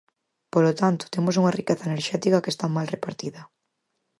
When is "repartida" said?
2.95-3.41